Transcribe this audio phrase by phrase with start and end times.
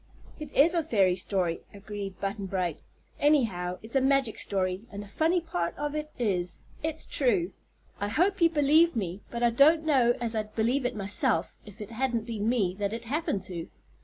[0.39, 2.79] "It is a fairy story," agreed Button Bright.
[3.19, 7.51] "Anyhow, it's a magic story, and the funny part of it is, it's true.
[7.99, 11.79] I hope you believe me; but I don't know as I'd believe it myself, if
[11.81, 13.67] it hadn't been me that it happened to."